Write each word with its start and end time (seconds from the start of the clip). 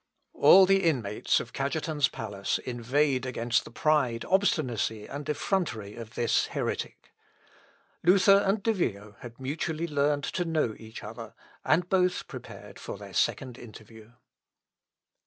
All 0.33 0.65
the 0.65 0.81
inmates 0.81 1.39
of 1.39 1.53
Cajetan's 1.53 2.07
palace 2.07 2.57
inveighed 2.57 3.23
against 3.27 3.65
the 3.65 3.69
pride, 3.69 4.25
obstinacy, 4.25 5.05
and 5.05 5.29
effrontery 5.29 5.95
of 5.95 6.15
this 6.15 6.47
heretic. 6.47 7.13
Luther 8.01 8.37
and 8.43 8.63
De 8.63 8.73
Vio 8.73 9.15
had 9.19 9.39
mutually 9.39 9.87
learned 9.87 10.23
to 10.23 10.43
know 10.43 10.73
each 10.79 11.03
other, 11.03 11.35
and 11.63 11.87
both 11.87 12.27
prepared 12.27 12.79
for 12.79 12.97
their 12.97 13.13
second 13.13 13.59
interview. 13.59 14.13